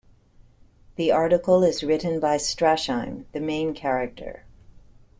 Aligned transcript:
The 0.95 1.11
article 1.11 1.61
is 1.61 1.83
written 1.83 2.19
by 2.19 2.37
Strasheim, 2.37 3.25
the 3.33 3.39
main 3.39 3.75
character. 3.75 4.45